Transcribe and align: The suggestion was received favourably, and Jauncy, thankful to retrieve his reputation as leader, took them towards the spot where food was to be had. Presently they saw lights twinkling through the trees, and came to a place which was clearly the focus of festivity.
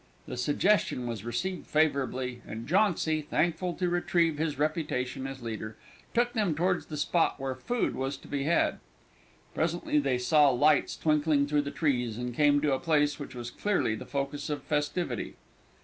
The 0.27 0.35
suggestion 0.35 1.05
was 1.05 1.23
received 1.23 1.67
favourably, 1.67 2.41
and 2.47 2.65
Jauncy, 2.67 3.21
thankful 3.21 3.75
to 3.75 3.87
retrieve 3.87 4.39
his 4.39 4.57
reputation 4.57 5.27
as 5.27 5.43
leader, 5.43 5.77
took 6.15 6.33
them 6.33 6.55
towards 6.55 6.87
the 6.87 6.97
spot 6.97 7.39
where 7.39 7.53
food 7.53 7.93
was 7.95 8.17
to 8.17 8.27
be 8.27 8.45
had. 8.45 8.79
Presently 9.53 9.99
they 9.99 10.17
saw 10.17 10.49
lights 10.49 10.97
twinkling 10.97 11.45
through 11.45 11.61
the 11.61 11.69
trees, 11.69 12.17
and 12.17 12.33
came 12.33 12.61
to 12.61 12.73
a 12.73 12.79
place 12.79 13.19
which 13.19 13.35
was 13.35 13.51
clearly 13.51 13.93
the 13.93 14.07
focus 14.07 14.49
of 14.49 14.63
festivity. 14.63 15.35